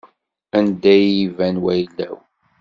Anda 0.57 0.93
i 1.01 1.09
yi-iban 1.11 1.55
wayla-w. 1.63 2.15